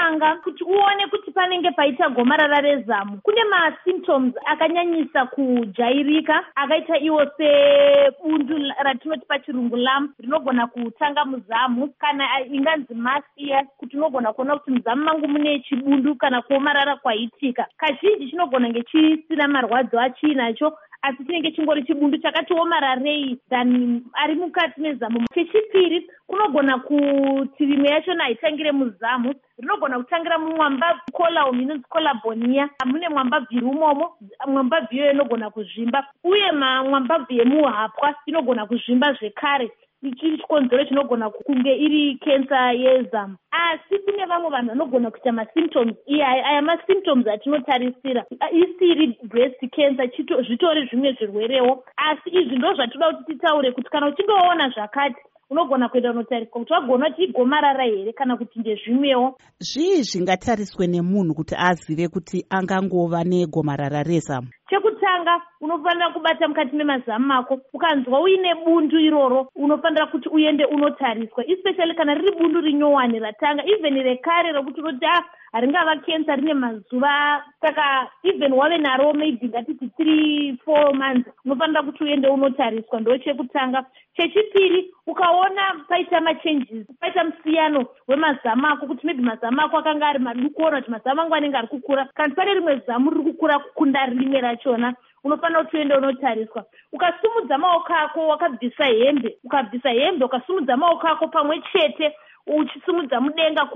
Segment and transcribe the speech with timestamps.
[0.00, 3.20] chekutanga kuti uone kuti panenge paita gomarara rezamu.
[3.22, 11.88] Kune masymptoms akanyanyisa kujairika akaita iwo sebundu ratinoti pachirungu lamp rinogona kutanga muzamu.
[11.98, 17.66] Kana inganzi masiya kuti unogona kuona kuti muzamu mangu mune chibundu kana kuomarara kwaitika.
[17.76, 20.72] Kazhinji chinogona nge chisina marwadzo achiinacho
[21.02, 28.24] asi chinenge chingori chibundu chakati omararei than ari mukati mezamu chechipiri kunogona kuti rimwe yachona
[28.24, 35.50] haitangire muzamu rinogona kutangira mumwambabvi colum inonzi colabonia mune mwambabvi iri umomo mwambabvi iyoyo inogona
[35.50, 39.70] kuzvimba uye mamwambabvi emuhapwa inogona kuzvimba zvekare
[40.02, 46.62] chikonzero chinogona kunge iri kensa yezamu asi kune vamwe vanhu vanogona kuita masymptoms iyaya aya
[46.62, 48.24] masymptoms atinotarisira.
[48.52, 50.10] Isiri breast cancer
[50.46, 51.84] zvitori zvimwe zvirwerewo.
[51.96, 56.72] Asi izvi ndo zvatoda kuti titaure kuti kana uchinge waona zvakati unogona kuenda unotariswa kuti
[56.72, 59.38] wagona kuti igomarara here kana kuti ndezvimwewo?
[59.58, 67.60] Zvii zvingatariswe nemunhu kuti azive kuti angangova negomarara rezamu chekutanga unofanira kubata mukati memazamu mako
[67.72, 71.44] ukanzwa uine bundu iroro unofanira kuti uende unotariswa.
[71.46, 77.44] Especially kana riri bundu rinyowani ratanga even rekare rokuti unoti a haringava kensa rine mazuva
[77.60, 83.00] saka even wave naro maybe ngatiti three four months unofanira kuti uende unotariswa.
[83.00, 83.84] Ndo chekutanga.
[84.16, 90.62] Chechipiri ukaona paita machanges paita musiyano wemazamu ako kuti maybe mazamu ako akanga ari maduku
[90.62, 94.40] ona kuti mazamu angu anenge ari kukura kana pane rimwe zamu riri kukura kukunda rimwe
[94.60, 94.94] rachona
[95.24, 96.64] unofanira kuti uende unotariswa.
[96.92, 102.14] Ukasumudza maoko ako wakabvisa hembe ukabvisa hembe ukasumudza maoko ako pamwe chete
[102.46, 103.68] uchisumudza mudenga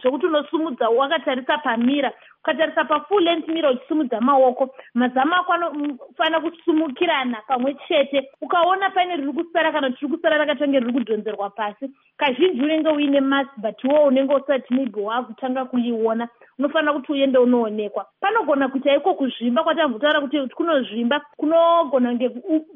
[0.00, 2.12] zvekuti unosumudza wakatarisa pamira
[2.44, 4.74] ukatarisa pafull length mira uchisumudza maoko.
[4.94, 8.30] Mazamu ako anofanira kusumukirana pamwe chete.
[8.42, 13.20] Ukaona paine riri kusara kana kuti riri kusara rakatange riri kudhonzerwa pasi kazhinji unenge uine
[13.20, 16.28] mas but iwo unenge usati maybe waakutanga kuiona
[16.58, 18.06] unofanira kuti uende unoonekwa.
[18.20, 22.28] Panogona kuita iko kuzvimba kwatambotaura kuti kunozvimba kunogona kunge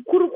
[0.04, 0.28] kuri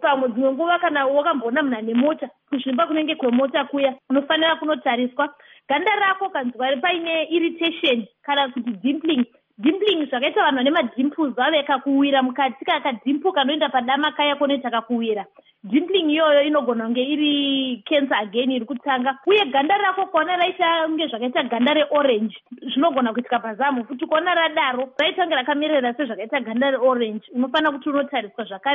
[0.00, 5.34] pamwe dzimwe nguva kana wakambonamuna nemota kuzvimba kunenge kwemota kuya unofanira kunotariswa
[5.68, 9.24] ganda rako kanzwa paine irritation kana kuti dimpling.
[9.58, 15.24] Dimpling zvakaita vanhu vane madimples ave kakuwira mukati kakadimpu kanoenda padama kaya koneti akakuwira
[15.64, 19.18] dimpling iyoyo inogona kunge iri cancer again iri kutanga.
[19.26, 22.36] Uye ganda rako kuona raita kunge zvakaita ganda reorange
[22.72, 23.84] zvinogona kuitika pazamu.
[23.84, 27.24] Futi kuona radaro raitange rakamerera sezvakaita ganda reorange.
[27.34, 28.74] Unofanira kuti unotariswa zvakare